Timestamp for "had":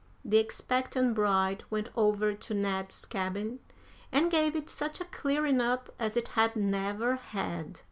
6.29-6.55, 7.17-7.79